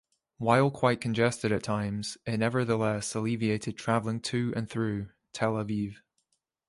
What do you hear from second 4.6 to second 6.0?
through Tel Aviv.